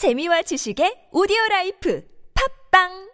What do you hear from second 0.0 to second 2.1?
재미와 지식의 오디오 라이프